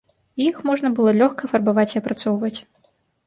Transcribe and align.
Іх 0.43 0.55
можна 0.69 0.89
было 0.99 1.11
лёгка 1.19 1.51
фарбаваць 1.53 1.87
і 1.93 1.99
апрацоўваць. 2.01 2.57